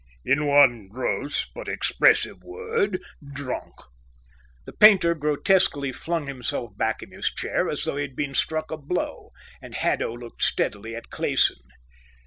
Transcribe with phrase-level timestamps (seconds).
[0.25, 3.75] "In one gross, but expressive, word, drunk."
[4.65, 8.71] The painter grotesquely flung himself back in his chair as though he had been struck
[8.71, 9.29] a blow,
[9.61, 11.61] and Haddo looked steadily at Clayson.